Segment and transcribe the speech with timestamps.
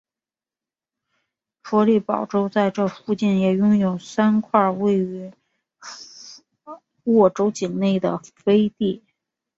[1.61, 5.31] 弗里堡州在这附近也拥有三块位于
[7.03, 9.03] 沃州境内的飞地。